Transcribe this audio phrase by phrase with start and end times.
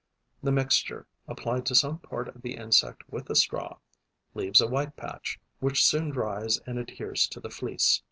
[0.41, 3.77] The mixture, applied to some part of the insect with a straw,
[4.33, 7.99] leaves a white patch, which soon dries and adheres to the fleece.